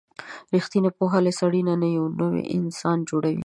[0.55, 3.39] رښتینې پوهه له سړي نه یو نوی انسان جوړوي.